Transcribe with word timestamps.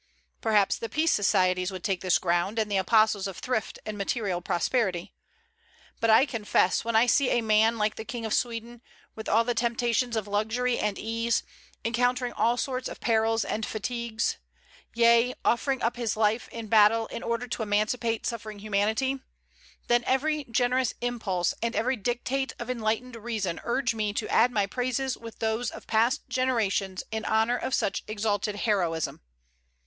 Perhaps 0.41 0.77
the 0.79 0.89
peace 0.89 1.11
societies 1.13 1.69
would 1.69 1.83
take 1.83 2.01
this 2.01 2.17
ground, 2.17 2.57
and 2.57 2.71
the 2.71 2.77
apostles 2.77 3.27
of 3.27 3.37
thrift 3.37 3.77
and 3.85 3.99
material 3.99 4.41
prosperity. 4.41 5.13
But 5.99 6.09
I 6.09 6.25
confess, 6.25 6.83
when 6.83 6.95
I 6.95 7.05
see 7.05 7.29
a 7.29 7.41
man 7.41 7.77
like 7.77 7.97
the 7.97 8.03
King 8.03 8.25
of 8.25 8.33
Sweden, 8.33 8.81
with 9.13 9.29
all 9.29 9.43
the 9.43 9.53
temptations 9.53 10.15
of 10.15 10.27
luxury 10.27 10.79
and 10.79 10.97
ease, 10.97 11.43
encountering 11.85 12.33
all 12.33 12.57
sorts 12.57 12.89
of 12.89 12.99
perils 12.99 13.45
and 13.45 13.63
fatigues, 13.63 14.37
yea, 14.95 15.35
offering 15.45 15.83
up 15.83 15.97
his 15.97 16.17
life 16.17 16.47
in 16.49 16.65
battle 16.65 17.05
in 17.05 17.21
order 17.21 17.47
to 17.49 17.61
emancipate 17.61 18.25
suffering 18.25 18.57
humanity, 18.57 19.19
then 19.87 20.03
every 20.05 20.45
generous 20.45 20.95
impulse 21.01 21.53
and 21.61 21.75
every 21.75 21.95
dictate 21.95 22.53
of 22.57 22.71
enlightened 22.71 23.17
reason 23.17 23.61
urge 23.63 23.93
me 23.93 24.13
to 24.13 24.27
add 24.29 24.51
my 24.51 24.65
praises 24.65 25.15
with 25.15 25.37
those 25.37 25.69
of 25.69 25.85
past 25.85 26.27
generations 26.27 27.03
in 27.11 27.23
honor 27.25 27.55
of 27.55 27.75
such 27.75 28.03
exalted 28.07 28.55
heroism. 28.55 29.21